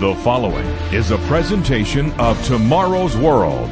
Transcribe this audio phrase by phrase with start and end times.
[0.00, 3.68] The following is a presentation of Tomorrow's World.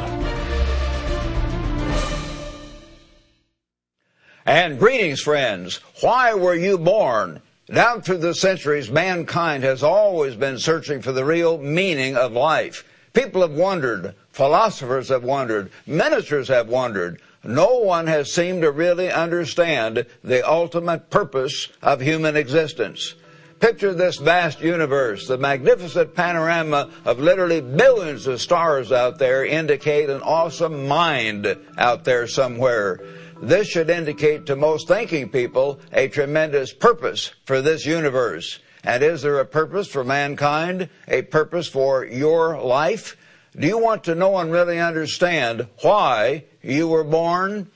[4.45, 5.81] And greetings, friends.
[6.03, 7.41] Why were you born?
[7.73, 12.85] Down through the centuries, mankind has always been searching for the real meaning of life.
[13.15, 17.23] People have wondered, philosophers have wondered, ministers have wondered.
[17.43, 23.15] No one has seemed to really understand the ultimate purpose of human existence.
[23.61, 25.27] Picture this vast universe.
[25.27, 32.05] The magnificent panorama of literally billions of stars out there indicate an awesome mind out
[32.05, 33.01] there somewhere.
[33.43, 38.61] This should indicate to most thinking people a tremendous purpose for this universe.
[38.85, 40.89] And is there a purpose for mankind?
[41.09, 43.17] A purpose for your life?
[43.57, 47.69] Do you want to know and really understand why you were born?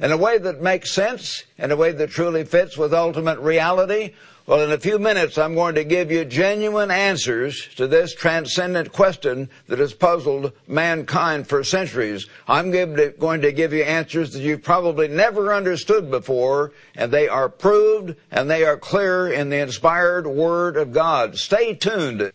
[0.00, 1.44] In a way that makes sense?
[1.56, 4.14] In a way that truly fits with ultimate reality?
[4.46, 8.92] Well, in a few minutes, I'm going to give you genuine answers to this transcendent
[8.92, 12.26] question that has puzzled mankind for centuries.
[12.46, 17.48] I'm going to give you answers that you've probably never understood before, and they are
[17.48, 21.38] proved and they are clear in the inspired Word of God.
[21.38, 22.30] Stay tuned.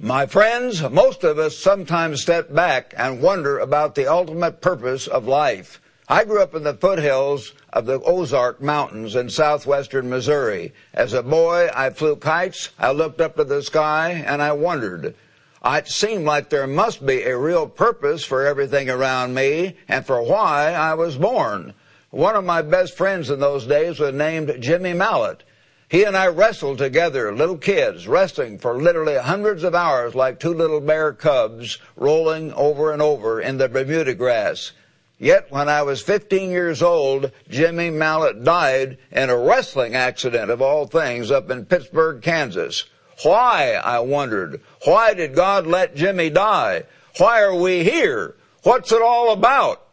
[0.00, 5.26] My friends, most of us sometimes step back and wonder about the ultimate purpose of
[5.26, 5.80] life.
[6.08, 10.72] I grew up in the foothills of the Ozark Mountains in southwestern Missouri.
[10.94, 15.16] As a boy, I flew kites, I looked up to the sky, and I wondered.
[15.64, 20.22] It seemed like there must be a real purpose for everything around me and for
[20.22, 21.74] why I was born.
[22.10, 25.42] One of my best friends in those days was named Jimmy Mallett.
[25.88, 30.52] He and I wrestled together, little kids, wrestling for literally hundreds of hours like two
[30.52, 34.72] little bear cubs rolling over and over in the Bermuda grass.
[35.18, 40.60] Yet when I was 15 years old, Jimmy Mallett died in a wrestling accident of
[40.60, 42.84] all things up in Pittsburg, Kansas.
[43.22, 44.60] Why, I wondered.
[44.84, 46.84] Why did God let Jimmy die?
[47.16, 48.36] Why are we here?
[48.62, 49.87] What's it all about?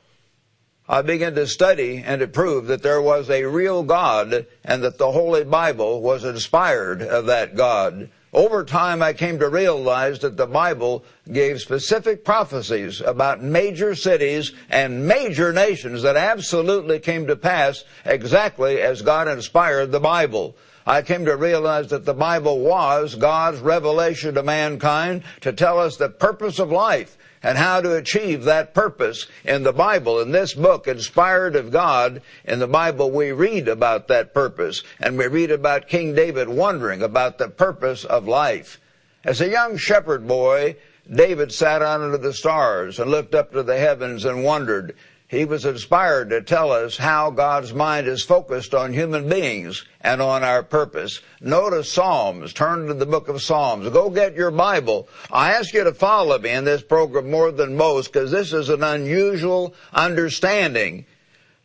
[0.88, 5.00] I began to study and to prove that there was a real God and that
[5.00, 8.10] the Holy Bible was inspired of that God.
[8.32, 14.52] Over time, I came to realize that the Bible gave specific prophecies about major cities
[14.70, 20.56] and major nations that absolutely came to pass exactly as God inspired the Bible.
[20.86, 25.98] I came to realize that the Bible was God's revelation to mankind to tell us
[25.98, 30.20] the purpose of life and how to achieve that purpose in the Bible.
[30.20, 35.16] In this book, inspired of God, in the Bible we read about that purpose, and
[35.16, 38.82] we read about King David wondering about the purpose of life.
[39.24, 40.76] As a young shepherd boy,
[41.08, 44.96] David sat under the stars and looked up to the heavens and wondered,
[45.28, 50.22] he was inspired to tell us how God's mind is focused on human beings and
[50.22, 51.20] on our purpose.
[51.42, 52.54] Notice Psalms.
[52.54, 53.90] Turn to the book of Psalms.
[53.90, 55.10] Go get your Bible.
[55.32, 58.70] I ask you to follow me in this program more than most because this is
[58.70, 61.06] an unusual understanding.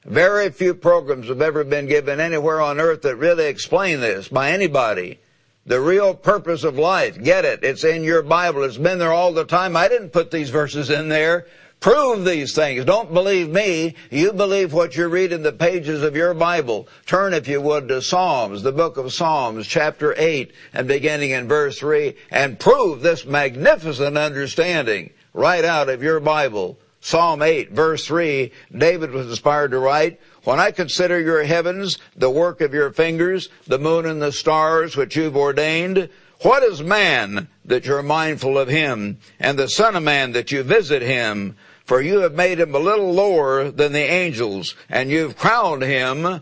[0.07, 4.53] Very few programs have ever been given anywhere on earth that really explain this by
[4.53, 5.21] anybody.
[5.67, 7.23] The real purpose of life.
[7.23, 7.63] Get it.
[7.63, 8.63] It's in your Bible.
[8.63, 9.77] It's been there all the time.
[9.77, 11.47] I didn't put these verses in there.
[11.81, 12.85] Prove these things.
[12.85, 13.95] Don't believe me.
[14.11, 16.87] You believe what you read in the pages of your Bible.
[17.07, 21.49] Turn, if you would, to Psalms, the book of Psalms, chapter 8, and beginning in
[21.49, 26.79] verse 3, and prove this magnificent understanding right out of your Bible.
[27.01, 32.29] Psalm 8, verse 3, David was inspired to write, When I consider your heavens, the
[32.29, 36.11] work of your fingers, the moon and the stars which you've ordained,
[36.43, 40.63] what is man that you're mindful of him, and the son of man that you
[40.63, 41.57] visit him?
[41.91, 46.41] For you have made him a little lower than the angels, and you've crowned him,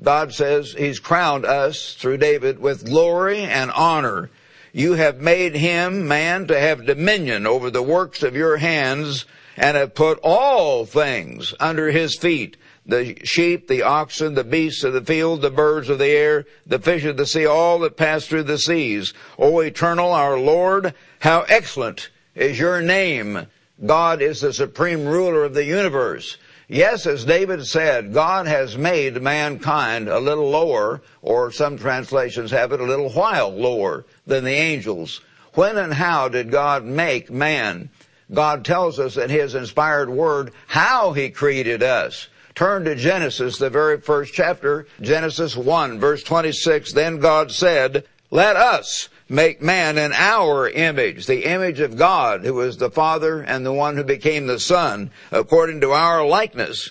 [0.00, 4.30] God says he's crowned us through David with glory and honor.
[4.72, 9.24] You have made him, man, to have dominion over the works of your hands,
[9.56, 12.56] and have put all things under his feet
[12.86, 16.78] the sheep, the oxen, the beasts of the field, the birds of the air, the
[16.78, 19.12] fish of the sea, all that pass through the seas.
[19.36, 23.48] O eternal, our Lord, how excellent is your name
[23.84, 26.38] God is the supreme ruler of the universe.
[26.68, 32.72] Yes, as David said, God has made mankind a little lower, or some translations have
[32.72, 35.20] it a little while lower than the angels.
[35.54, 37.90] When and how did God make man?
[38.32, 42.28] God tells us in His inspired word how He created us.
[42.56, 46.92] Turn to Genesis, the very first chapter, Genesis 1, verse 26.
[46.94, 52.60] Then God said, let us make man in our image, the image of God, who
[52.60, 56.90] is the Father and the one who became the Son, according to our likeness.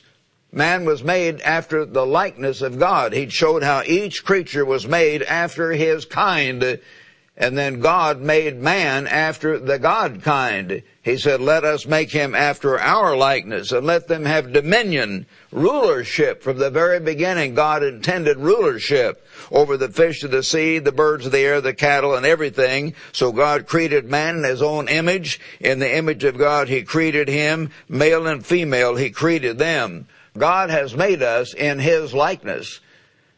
[0.51, 3.13] Man was made after the likeness of God.
[3.13, 6.79] He showed how each creature was made after his kind.
[7.37, 10.83] And then God made man after the God kind.
[11.01, 16.41] He said, let us make him after our likeness and let them have dominion, rulership.
[16.41, 21.25] From the very beginning, God intended rulership over the fish of the sea, the birds
[21.25, 22.95] of the air, the cattle, and everything.
[23.11, 25.41] So God created man in his own image.
[25.59, 27.69] In the image of God, he created him.
[27.89, 30.07] Male and female, he created them.
[30.37, 32.79] God has made us in his likeness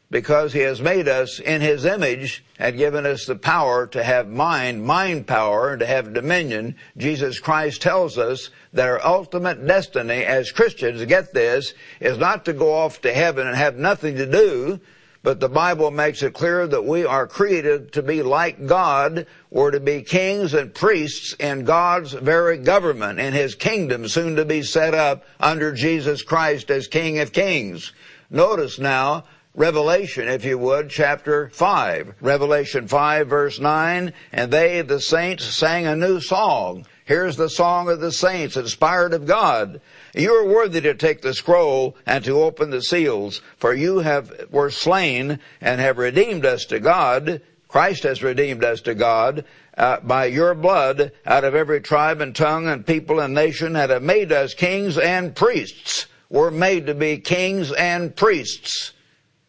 [0.10, 4.30] because he has made us in his image and given us the power to have
[4.30, 6.76] mind, mind power, and to have dominion.
[6.96, 12.54] Jesus Christ tells us that our ultimate destiny as Christians, get this, is not to
[12.54, 14.80] go off to heaven and have nothing to do,
[15.24, 19.72] but the Bible makes it clear that we are created to be like God, or
[19.72, 24.64] to be kings and priests in God's very government, in His kingdom soon to be
[24.64, 27.92] set up under Jesus Christ as King of Kings.
[28.30, 29.26] Notice now,
[29.58, 32.14] Revelation, if you would, chapter 5.
[32.22, 36.86] Revelation 5 verse 9, and they, the saints, sang a new song.
[37.06, 39.82] Here's the song of the saints, inspired of God.
[40.14, 44.32] You are worthy to take the scroll and to open the seals, for you have,
[44.52, 47.42] were slain and have redeemed us to God.
[47.68, 49.44] Christ has redeemed us to God
[49.76, 53.92] uh, by your blood out of every tribe and tongue and people and nation and
[53.92, 56.06] have made us kings and priests.
[56.30, 58.94] We're made to be kings and priests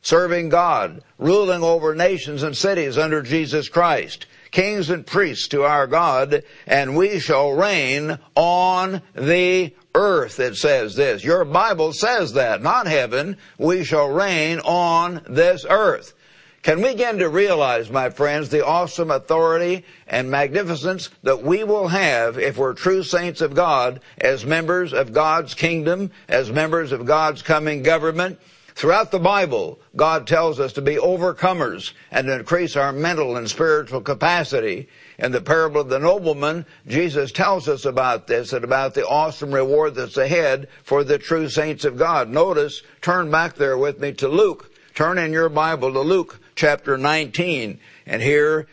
[0.08, 5.86] serving God, ruling over nations and cities under Jesus Christ, kings and priests to our
[5.86, 11.22] God, and we shall reign on the earth, it says this.
[11.22, 13.36] Your Bible says that, not heaven.
[13.58, 16.14] We shall reign on this earth.
[16.62, 21.88] Can we begin to realize, my friends, the awesome authority and magnificence that we will
[21.88, 27.04] have if we're true saints of God as members of God's kingdom, as members of
[27.04, 28.38] God's coming government?
[28.78, 34.00] Throughout the Bible, God tells us to be overcomers and increase our mental and spiritual
[34.00, 34.88] capacity.
[35.18, 39.52] In the parable of the nobleman, Jesus tells us about this and about the awesome
[39.52, 42.28] reward that's ahead for the true saints of God.
[42.28, 44.72] Notice, turn back there with me to Luke.
[44.94, 47.80] Turn in your Bible to Luke chapter 19.
[48.06, 48.68] And here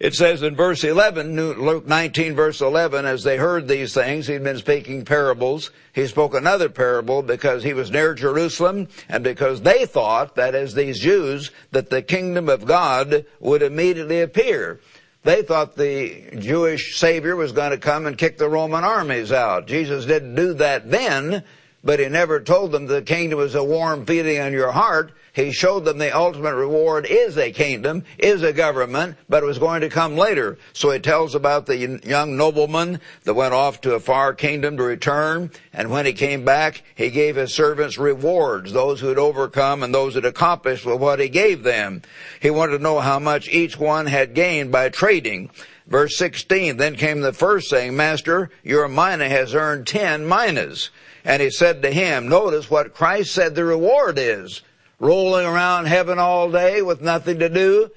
[0.00, 4.44] it says in verse 11, Luke 19 verse 11, as they heard these things, he'd
[4.44, 5.72] been speaking parables.
[5.92, 10.74] He spoke another parable because he was near Jerusalem and because they thought, that is
[10.74, 14.78] these Jews, that the kingdom of God would immediately appear.
[15.24, 19.66] They thought the Jewish Savior was going to come and kick the Roman armies out.
[19.66, 21.42] Jesus didn't do that then,
[21.88, 25.10] but he never told them the kingdom was a warm feeling on your heart.
[25.32, 29.58] He showed them the ultimate reward is a kingdom, is a government, but it was
[29.58, 30.58] going to come later.
[30.74, 34.82] So he tells about the young nobleman that went off to a far kingdom to
[34.82, 39.82] return, and when he came back, he gave his servants rewards, those who had overcome
[39.82, 42.02] and those who had accomplished with what he gave them.
[42.38, 45.48] He wanted to know how much each one had gained by trading.
[45.86, 50.90] Verse 16, then came the first saying, Master, your mina has earned ten minas.
[51.28, 54.62] And he said to him, notice what Christ said the reward is
[54.98, 57.90] rolling around heaven all day with nothing to do.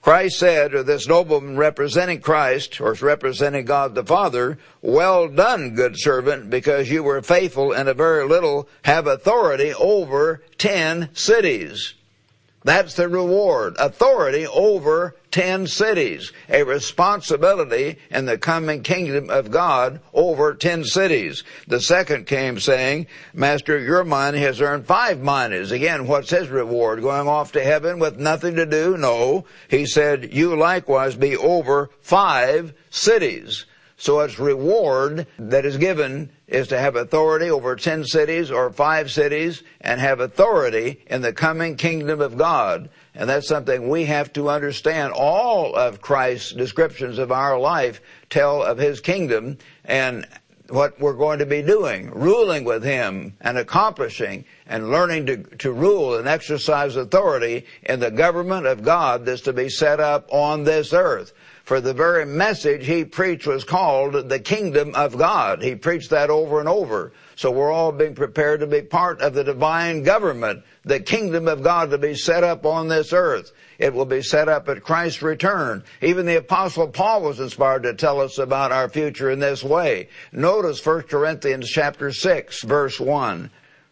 [0.00, 5.98] Christ said, or this nobleman representing Christ, or representing God the Father, well done, good
[5.98, 11.94] servant, because you were faithful in a very little, have authority over ten cities.
[12.62, 13.74] That's the reward.
[13.80, 16.32] Authority over ten cities.
[16.48, 21.44] A responsibility in the coming kingdom of God over ten cities.
[21.68, 25.70] The second came saying, Master, your money has earned five minas.
[25.70, 27.02] Again, what's his reward?
[27.02, 28.96] Going off to heaven with nothing to do?
[28.96, 29.44] No.
[29.68, 33.64] He said, you likewise be over five cities.
[33.96, 39.10] So its reward that is given is to have authority over 10 cities or 5
[39.10, 42.90] cities and have authority in the coming kingdom of God.
[43.18, 45.12] And that's something we have to understand.
[45.12, 50.24] All of Christ's descriptions of our life tell of His kingdom and
[50.68, 55.72] what we're going to be doing, ruling with Him and accomplishing and learning to, to
[55.72, 60.62] rule and exercise authority in the government of God that's to be set up on
[60.62, 61.32] this earth.
[61.68, 65.62] For the very message he preached was called the kingdom of God.
[65.62, 67.12] He preached that over and over.
[67.36, 71.62] So we're all being prepared to be part of the divine government, the kingdom of
[71.62, 73.52] God to be set up on this earth.
[73.78, 75.84] It will be set up at Christ's return.
[76.00, 80.08] Even the apostle Paul was inspired to tell us about our future in this way.
[80.32, 83.50] Notice 1 Corinthians chapter 6 verse 1.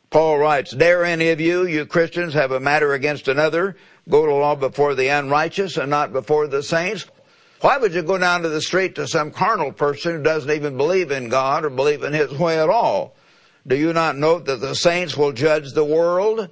[0.08, 3.76] Paul writes, Dare any of you, you Christians, have a matter against another,
[4.08, 7.04] go to law before the unrighteous and not before the saints?
[7.60, 10.76] Why would you go down to the street to some carnal person who doesn't even
[10.76, 13.16] believe in God or believe in His way at all?
[13.66, 16.50] Do you not note that the saints will judge the world?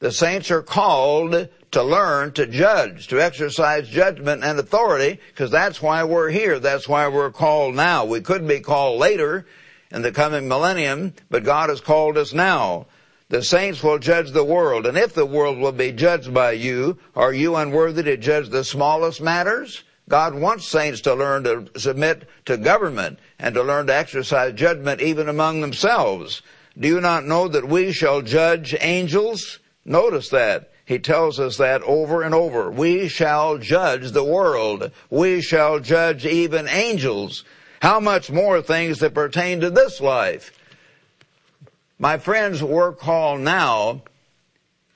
[0.00, 5.82] The saints are called to learn to judge, to exercise judgment and authority, because that's
[5.82, 6.58] why we're here.
[6.58, 8.04] That's why we're called now.
[8.04, 9.46] We could be called later
[9.90, 12.86] in the coming millennium, but God has called us now.
[13.28, 16.98] The saints will judge the world, and if the world will be judged by you,
[17.14, 19.84] are you unworthy to judge the smallest matters?
[20.08, 25.02] God wants saints to learn to submit to government and to learn to exercise judgment
[25.02, 26.42] even among themselves.
[26.78, 29.58] Do you not know that we shall judge angels?
[29.84, 30.72] Notice that.
[30.86, 32.70] He tells us that over and over.
[32.70, 34.90] We shall judge the world.
[35.10, 37.44] We shall judge even angels.
[37.82, 40.58] How much more things that pertain to this life?
[41.98, 44.02] My friends, we're called now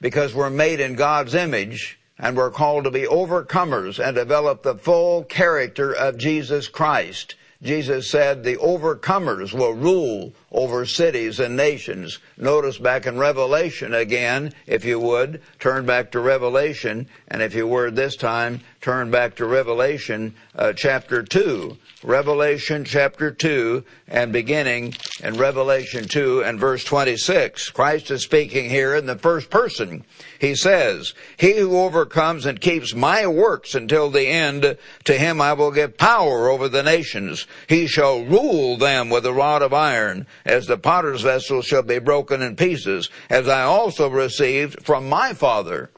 [0.01, 4.77] because we're made in God's image and we're called to be overcomers and develop the
[4.77, 7.35] full character of Jesus Christ.
[7.63, 12.19] Jesus said the overcomers will rule over cities and nations.
[12.37, 17.67] Notice back in Revelation again, if you would, turn back to Revelation, and if you
[17.67, 21.77] were this time, turn back to Revelation uh, chapter 2.
[22.05, 27.71] Revelation chapter 2 and beginning in Revelation 2 and verse 26.
[27.71, 30.05] Christ is speaking here in the first person.
[30.41, 35.53] He says, He who overcomes and keeps my works until the end, to him I
[35.53, 37.47] will give power over the nations.
[37.69, 42.01] He shall rule them with a rod of iron, as the potter's vessel shall be
[42.01, 45.89] broken in pieces, as I also received from my Father.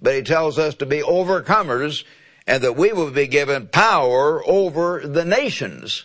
[0.00, 2.04] But he tells us to be overcomers
[2.46, 6.04] and that we will be given power over the nations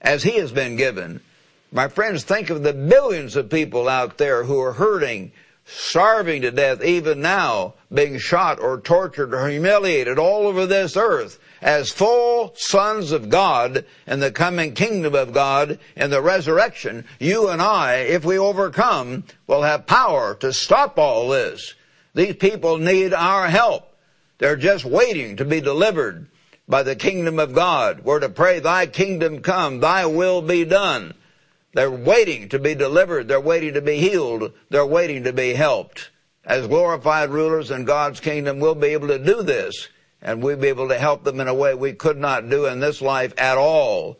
[0.00, 1.20] as he has been given.
[1.72, 5.32] My friends, think of the billions of people out there who are hurting,
[5.64, 11.38] starving to death even now, being shot or tortured or humiliated all over this earth
[11.60, 17.04] as full sons of God in the coming kingdom of God in the resurrection.
[17.18, 21.74] You and I, if we overcome, will have power to stop all this.
[22.14, 23.89] These people need our help.
[24.40, 26.26] They're just waiting to be delivered
[26.66, 28.00] by the kingdom of God.
[28.04, 31.12] We're to pray, thy kingdom come, thy will be done.
[31.74, 33.28] They're waiting to be delivered.
[33.28, 34.54] They're waiting to be healed.
[34.70, 36.10] They're waiting to be helped.
[36.42, 39.88] As glorified rulers in God's kingdom, we'll be able to do this
[40.22, 42.80] and we'll be able to help them in a way we could not do in
[42.80, 44.18] this life at all.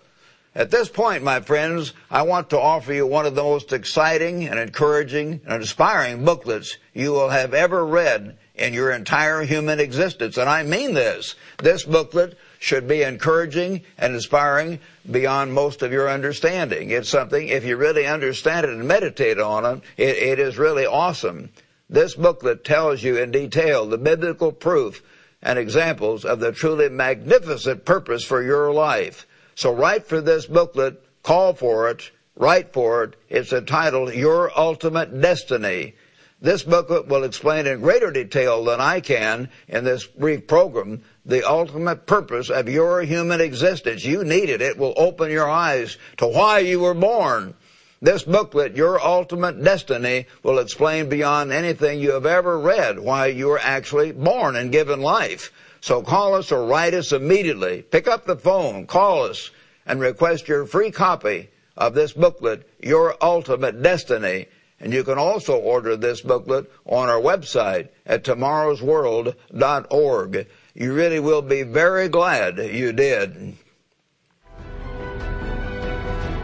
[0.54, 4.46] At this point, my friends, I want to offer you one of the most exciting
[4.46, 10.36] and encouraging and inspiring booklets you will have ever read in your entire human existence.
[10.36, 11.34] And I mean this.
[11.62, 14.78] This booklet should be encouraging and inspiring
[15.10, 16.90] beyond most of your understanding.
[16.90, 20.84] It's something, if you really understand it and meditate on it, it, it is really
[20.86, 21.48] awesome.
[21.88, 25.02] This booklet tells you in detail the biblical proof
[25.42, 29.26] and examples of the truly magnificent purpose for your life.
[29.54, 33.16] So write for this booklet, call for it, write for it.
[33.28, 35.94] It's entitled Your Ultimate Destiny.
[36.42, 41.46] This booklet will explain in greater detail than I can in this brief program the
[41.46, 44.04] ultimate purpose of your human existence.
[44.04, 44.62] You need it.
[44.62, 47.54] It will open your eyes to why you were born.
[48.02, 53.48] This booklet, Your Ultimate Destiny, will explain beyond anything you have ever read why you
[53.48, 55.52] were actually born and given life.
[55.82, 57.82] So call us or write us immediately.
[57.82, 59.50] Pick up the phone, call us,
[59.84, 64.46] and request your free copy of this booklet, Your Ultimate Destiny.
[64.80, 70.46] And you can also order this booklet on our website at tomorrowsworld.org.
[70.74, 73.56] You really will be very glad you did.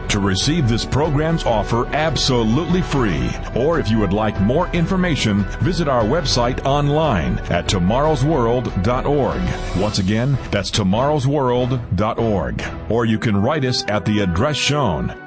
[0.09, 5.89] To receive this program's offer absolutely free, or if you would like more information, visit
[5.89, 9.81] our website online at tomorrowsworld.org.
[9.81, 12.63] Once again, that's tomorrowsworld.org.
[12.89, 15.26] Or you can write us at the address shown.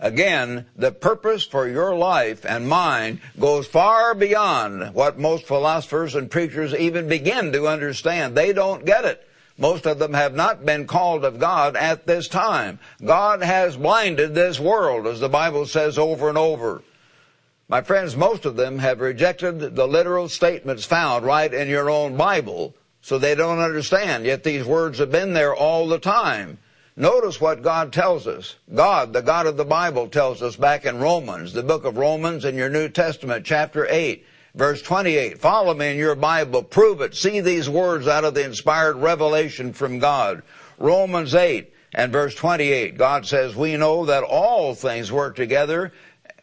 [0.00, 6.30] Again, the purpose for your life and mine goes far beyond what most philosophers and
[6.30, 8.36] preachers even begin to understand.
[8.36, 9.28] They don't get it.
[9.56, 12.78] Most of them have not been called of God at this time.
[13.04, 16.82] God has blinded this world, as the Bible says over and over.
[17.68, 22.16] My friends, most of them have rejected the literal statements found right in your own
[22.16, 24.24] Bible, so they don't understand.
[24.24, 26.58] Yet these words have been there all the time.
[26.98, 28.56] Notice what God tells us.
[28.74, 32.44] God, the God of the Bible, tells us back in Romans, the book of Romans
[32.44, 34.26] in your New Testament, chapter 8,
[34.56, 35.38] verse 28.
[35.38, 36.64] Follow me in your Bible.
[36.64, 37.14] Prove it.
[37.14, 40.42] See these words out of the inspired revelation from God.
[40.76, 42.98] Romans 8 and verse 28.
[42.98, 45.92] God says, We know that all things work together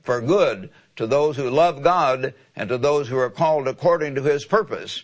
[0.03, 4.23] for good to those who love God and to those who are called according to
[4.23, 5.03] His purpose.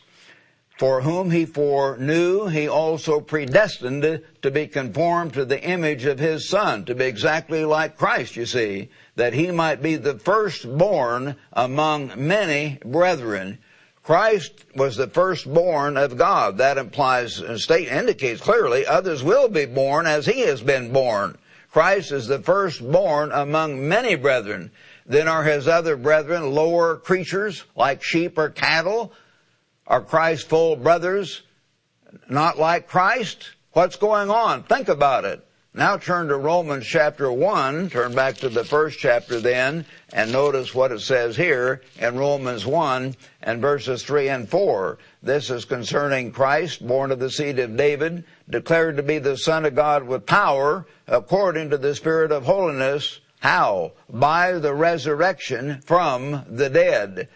[0.82, 6.50] For whom he foreknew, he also predestined to be conformed to the image of his
[6.50, 12.14] son, to be exactly like Christ, you see, that he might be the firstborn among
[12.18, 13.60] many brethren.
[14.02, 16.58] Christ was the firstborn of God.
[16.58, 21.38] That implies, uh, state indicates clearly, others will be born as he has been born.
[21.70, 24.72] Christ is the firstborn among many brethren.
[25.06, 29.14] Then are his other brethren lower creatures like sheep or cattle?
[29.88, 31.42] Are Christ's full brothers
[32.30, 33.52] not like Christ?
[33.74, 34.64] What's going on?
[34.64, 35.46] Think about it.
[35.74, 40.76] Now turn to Romans chapter 1, turn back to the first chapter then, and notice
[40.76, 44.98] what it says here in Romans 1 and verses 3 and 4.
[45.24, 49.64] This is concerning Christ, born of the seed of David, declared to be the Son
[49.64, 53.22] of God with power, according to the Spirit of holiness.
[53.40, 53.94] How?
[54.10, 57.30] By the resurrection from the dead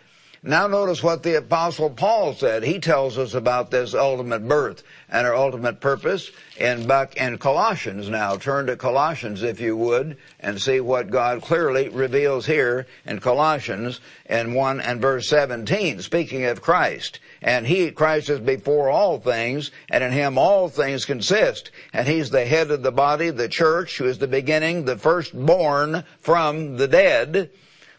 [0.46, 2.64] now notice what the apostle Paul said.
[2.64, 8.10] He tells us about this ultimate birth and our ultimate purpose in back in Colossians
[8.10, 8.38] now.
[8.38, 14.00] Turn to Colossians if you would and see what God clearly reveals here in Colossians
[14.30, 17.20] in 1 and verse 17, speaking of Christ.
[17.42, 21.72] And he, Christ is before all things, and in him all things consist.
[21.92, 26.04] And he's the head of the body, the church, who is the beginning, the firstborn
[26.20, 27.50] from the dead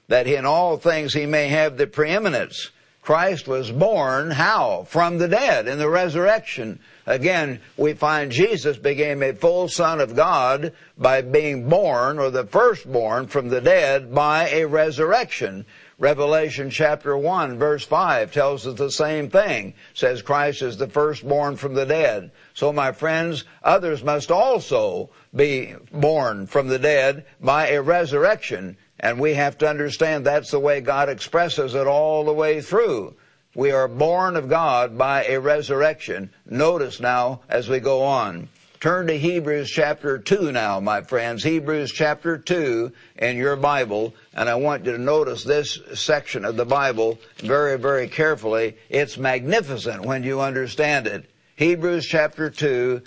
[0.09, 2.71] that in all things he may have the preeminence.
[3.07, 4.85] Christ was born how?
[4.89, 6.81] From the dead in the resurrection.
[7.07, 12.47] Again, we find Jesus became a full son of God by being born or the
[12.47, 15.67] firstborn from the dead by a resurrection.
[16.01, 19.75] Revelation chapter 1 verse 5 tells us the same thing.
[19.95, 22.33] says Christ is the firstborn from the dead.
[22.55, 28.77] So my friends, others must also be born from the dead by a resurrection.
[29.01, 33.15] And we have to understand that's the way God expresses it all the way through.
[33.55, 36.31] We are born of God by a resurrection.
[36.45, 38.49] Notice now as we go on.
[38.81, 41.43] Turn to Hebrews chapter 2 now, my friends.
[41.43, 44.15] Hebrews chapter 2 in your Bible.
[44.35, 48.77] And I want you to notice this section of the Bible very, very carefully.
[48.91, 51.25] It's magnificent when you understand it.
[51.57, 53.01] Hebrews chapter 2,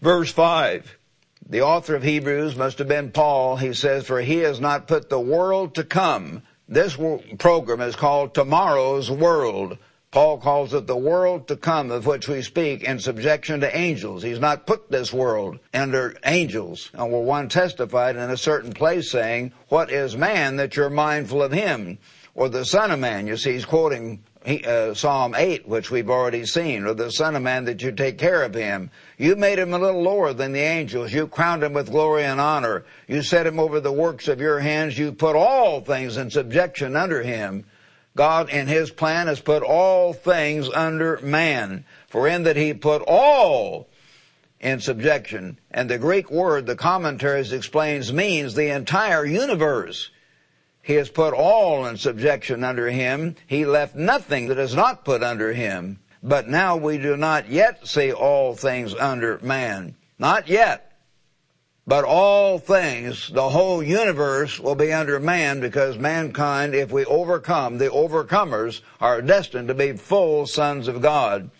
[0.00, 0.96] verse 5.
[1.52, 3.56] The author of Hebrews must have been Paul.
[3.56, 6.40] He says, for he has not put the world to come.
[6.66, 6.96] This
[7.38, 9.76] program is called Tomorrow's World.
[10.12, 14.22] Paul calls it the world to come of which we speak in subjection to angels.
[14.22, 16.90] He's not put this world under angels.
[16.94, 21.42] And well, one testified in a certain place saying, what is man that you're mindful
[21.42, 21.98] of him?
[22.34, 23.26] Or the son of man.
[23.26, 27.36] You see, he's quoting he, uh, Psalm 8, which we've already seen, or the Son
[27.36, 28.90] of Man that you take care of him.
[29.16, 31.12] You made him a little lower than the angels.
[31.12, 32.84] You crowned him with glory and honor.
[33.06, 34.98] You set him over the works of your hands.
[34.98, 37.64] You put all things in subjection under him.
[38.16, 41.84] God in his plan has put all things under man.
[42.08, 43.88] For in that he put all
[44.60, 45.58] in subjection.
[45.70, 50.10] And the Greek word, the commentaries explains, means the entire universe.
[50.82, 53.36] He has put all in subjection under him.
[53.46, 56.00] He left nothing that is not put under him.
[56.24, 59.94] But now we do not yet see all things under man.
[60.18, 60.92] Not yet.
[61.84, 67.78] But all things, the whole universe will be under man because mankind, if we overcome,
[67.78, 71.50] the overcomers are destined to be full sons of God.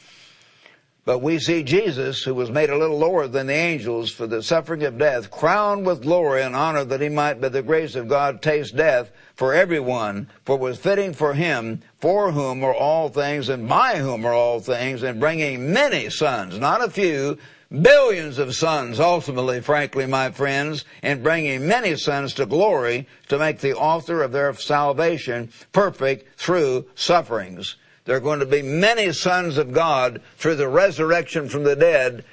[1.04, 4.40] But we see Jesus, who was made a little lower than the angels for the
[4.40, 8.06] suffering of death, crowned with glory and honor that he might by the grace of
[8.06, 13.08] God taste death for everyone, for it was fitting for him, for whom are all
[13.08, 17.36] things and by whom are all things, and bringing many sons, not a few,
[17.80, 23.58] billions of sons ultimately, frankly, my friends, and bringing many sons to glory to make
[23.58, 27.74] the author of their salvation perfect through sufferings.
[28.04, 32.24] There are going to be many sons of God through the resurrection from the dead,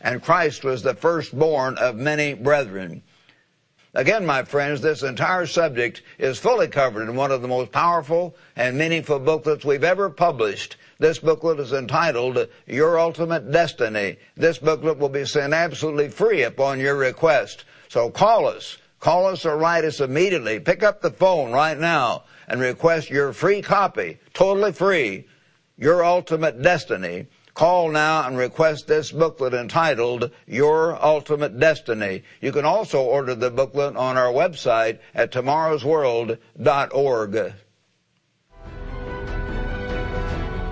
[0.00, 3.02] and Christ was the firstborn of many brethren.
[3.94, 8.36] Again, my friends, this entire subject is fully covered in one of the most powerful
[8.54, 10.76] and meaningful booklets we've ever published.
[10.98, 14.18] This booklet is entitled Your Ultimate Destiny.
[14.36, 17.64] This booklet will be sent absolutely free upon your request.
[17.88, 18.78] So call us.
[19.00, 20.60] Call us or write us immediately.
[20.60, 25.28] Pick up the phone right now and request your free copy, totally free,
[25.76, 32.22] Your Ultimate Destiny, call now and request this booklet entitled Your Ultimate Destiny.
[32.40, 37.52] You can also order the booklet on our website at tomorrowsworld.org.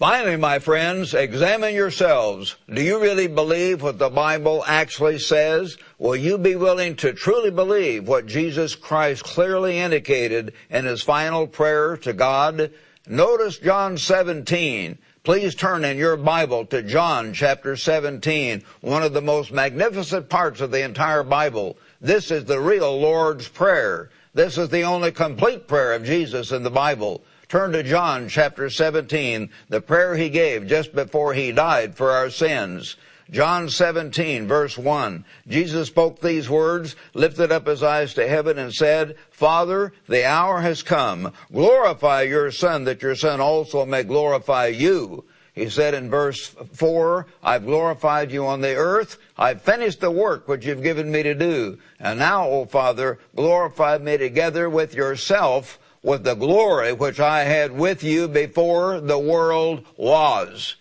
[0.00, 2.56] Finally, my friends, examine yourselves.
[2.72, 5.76] Do you really believe what the Bible actually says?
[5.98, 11.46] Will you be willing to truly believe what Jesus Christ clearly indicated in his final
[11.46, 12.70] prayer to God?
[13.06, 14.96] Notice John 17.
[15.22, 20.62] Please turn in your Bible to John chapter 17, one of the most magnificent parts
[20.62, 21.76] of the entire Bible.
[22.00, 24.08] This is the real Lord's Prayer.
[24.32, 27.22] This is the only complete prayer of Jesus in the Bible.
[27.50, 32.30] Turn to John chapter 17, the prayer he gave just before he died for our
[32.30, 32.94] sins.
[33.28, 35.24] John 17 verse 1.
[35.48, 40.60] Jesus spoke these words, lifted up his eyes to heaven and said, Father, the hour
[40.60, 41.32] has come.
[41.52, 45.24] Glorify your son that your son also may glorify you.
[45.52, 49.18] He said in verse 4, I've glorified you on the earth.
[49.36, 51.78] I've finished the work which you've given me to do.
[51.98, 57.72] And now, O Father, glorify me together with yourself with the glory which I had
[57.72, 60.76] with you before the world was.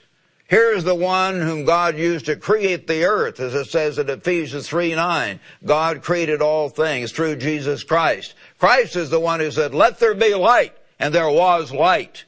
[0.48, 4.68] Here's the one whom God used to create the earth, as it says in Ephesians
[4.68, 5.40] 3 9.
[5.64, 8.34] God created all things through Jesus Christ.
[8.58, 12.26] Christ is the one who said, let there be light, and there was light.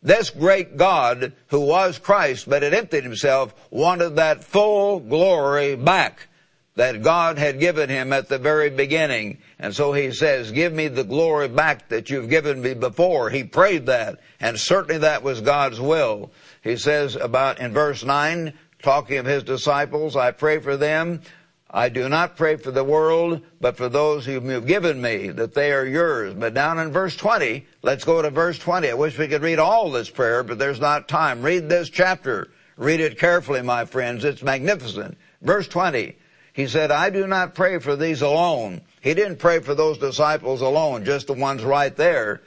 [0.00, 6.28] This great God, who was Christ, but had emptied himself, wanted that full glory back
[6.76, 9.38] that God had given him at the very beginning.
[9.58, 13.30] And so he says, give me the glory back that you've given me before.
[13.30, 16.30] He prayed that, and certainly that was God's will.
[16.62, 21.22] He says about in verse 9, talking of his disciples, I pray for them.
[21.68, 25.54] I do not pray for the world, but for those whom you've given me, that
[25.54, 26.34] they are yours.
[26.34, 28.88] But down in verse 20, let's go to verse 20.
[28.88, 31.42] I wish we could read all this prayer, but there's not time.
[31.42, 32.48] Read this chapter.
[32.76, 34.24] Read it carefully, my friends.
[34.24, 35.16] It's magnificent.
[35.42, 36.16] Verse 20.
[36.56, 38.80] He said, I do not pray for these alone.
[39.02, 42.40] He didn't pray for those disciples alone, just the ones right there,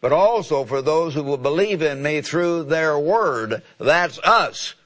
[0.00, 3.62] but also for those who will believe in me through their word.
[3.76, 4.76] That's us.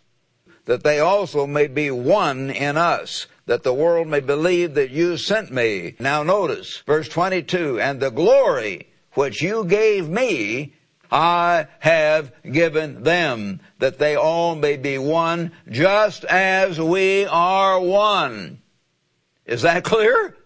[0.64, 5.18] That they also may be one in us, that the world may believe that you
[5.18, 5.94] sent me.
[6.00, 10.74] Now notice, verse 22, and the glory which you gave me,
[11.12, 18.62] I have given them, that they all may be one, just as we are one.
[19.46, 20.36] Is that clear?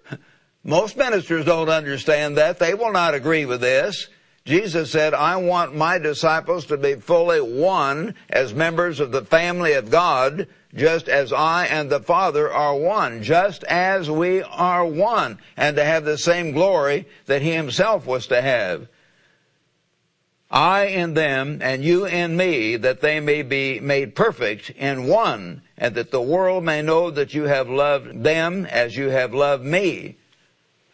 [0.65, 2.59] Most ministers don't understand that.
[2.59, 4.09] They will not agree with this.
[4.45, 9.75] Jesus said, I want my disciples to be fully one as members of the family
[9.75, 15.39] of God, just as I and the Father are one, just as we are one,
[15.57, 18.89] and to have the same glory that He Himself was to have.
[20.51, 25.63] I in them and you in me, that they may be made perfect in one,
[25.77, 29.65] and that the world may know that you have loved them as you have loved
[29.65, 30.17] me.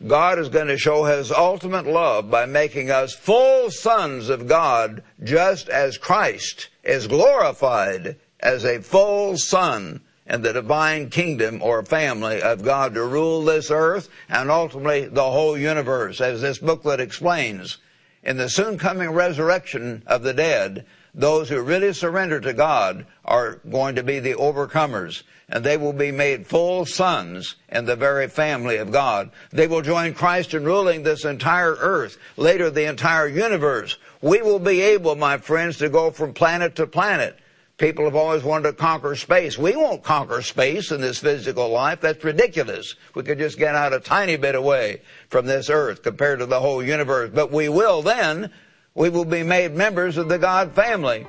[0.04, 5.02] God is going to show his ultimate love by making us full sons of God,
[5.22, 12.42] just as Christ is glorified as a full son in the divine kingdom or family
[12.42, 17.78] of God to rule this earth and ultimately the whole universe, as this booklet explains.
[18.24, 23.60] In the soon coming resurrection of the dead, those who really surrender to God are
[23.70, 28.26] going to be the overcomers, and they will be made full sons in the very
[28.28, 29.30] family of God.
[29.50, 33.98] They will join Christ in ruling this entire earth, later the entire universe.
[34.22, 37.38] We will be able, my friends, to go from planet to planet
[37.76, 39.58] People have always wanted to conquer space.
[39.58, 42.00] We won't conquer space in this physical life.
[42.00, 42.94] That's ridiculous.
[43.16, 46.60] We could just get out a tiny bit away from this earth compared to the
[46.60, 47.32] whole universe.
[47.34, 48.50] But we will then.
[48.94, 51.26] We will be made members of the God family.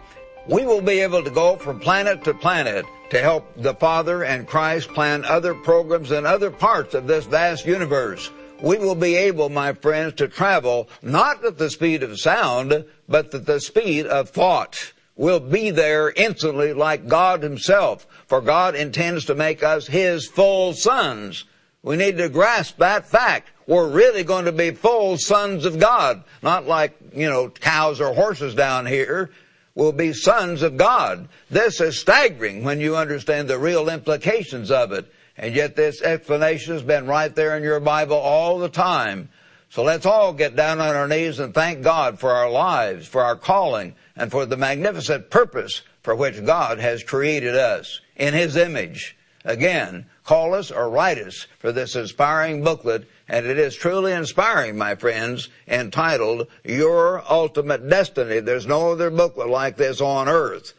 [0.47, 4.47] We will be able to go from planet to planet to help the Father and
[4.47, 8.29] Christ plan other programs in other parts of this vast universe.
[8.61, 13.33] We will be able, my friends, to travel not at the speed of sound, but
[13.33, 18.05] at the speed of thought will be there instantly like God himself.
[18.27, 21.45] For God intends to make us his full sons.
[21.83, 23.51] We need to grasp that fact.
[23.67, 26.23] We're really going to be full sons of God.
[26.43, 29.31] Not like, you know, cows or horses down here.
[29.73, 31.27] We'll be sons of God.
[31.49, 35.11] This is staggering when you understand the real implications of it.
[35.37, 39.29] And yet this explanation has been right there in your Bible all the time.
[39.69, 43.21] So let's all get down on our knees and thank God for our lives, for
[43.21, 48.55] our calling, and for the magnificent purpose for which God has created us in His
[48.55, 49.17] image.
[49.43, 54.77] Again, call us or write us for this inspiring booklet, and it is truly inspiring,
[54.77, 58.39] my friends, entitled Your Ultimate Destiny.
[58.39, 60.73] There's no other booklet like this on earth.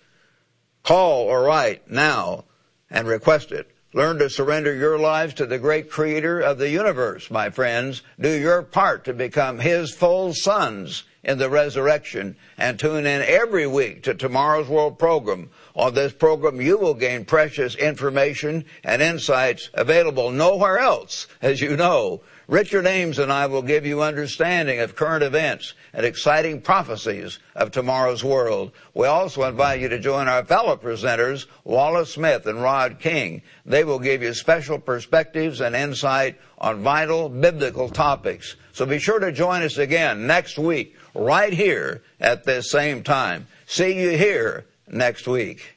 [0.83, 2.45] Call or write now
[2.91, 3.71] and request it.
[3.93, 8.03] Learn to surrender your lives to the great creator of the universe, my friends.
[8.21, 13.67] Do your part to become his full sons in the resurrection and tune in every
[13.67, 15.51] week to tomorrow's world program.
[15.75, 21.77] On this program, you will gain precious information and insights available nowhere else, as you
[21.77, 22.23] know.
[22.49, 27.73] Richard Ames and I will give you understanding of current events and exciting prophecies of
[27.73, 28.71] tomorrow's world.
[28.95, 33.43] We also invite you to join our fellow presenters, Wallace Smith and Rod King.
[33.65, 38.55] They will give you special perspectives and insight on vital biblical topics.
[38.73, 43.49] So be sure to join us again next week right here at this same time.
[43.67, 45.77] See you here next week.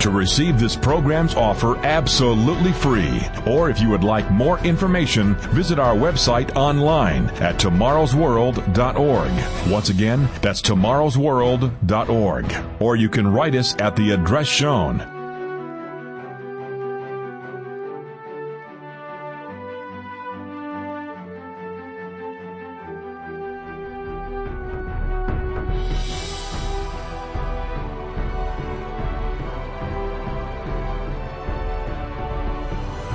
[0.00, 5.78] To receive this program's offer absolutely free, or if you would like more information, visit
[5.78, 9.70] our website online at tomorrowsworld.org.
[9.70, 12.54] Once again, that's tomorrowsworld.org.
[12.80, 15.19] Or you can write us at the address shown.